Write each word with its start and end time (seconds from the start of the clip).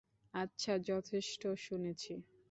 আচ্ছা, 0.33 0.73
যথেষ্ট 0.87 1.41
শুনেছি! 1.57 2.13